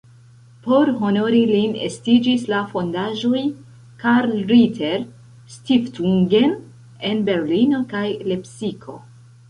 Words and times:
Por 0.67 0.87
honori 1.07 1.41
lin 1.51 1.75
estiĝis 1.89 2.47
la 2.53 2.61
fondaĵoj 2.71 3.43
"Karl 4.05 4.35
Ritter-Stiftungen" 4.55 6.61
en 7.13 7.23
Berlino 7.33 7.85
kaj 7.97 8.05
Lepsiko. 8.35 8.99